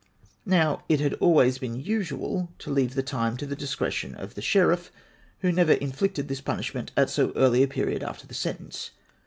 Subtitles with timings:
[0.47, 4.41] Now it had always been usual to leave the time to the discretion of the
[4.41, 4.91] Sheriff,
[5.41, 8.89] who never inflicted this punishment at so early a period after the sentence.